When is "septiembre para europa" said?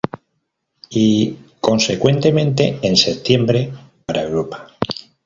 2.97-4.71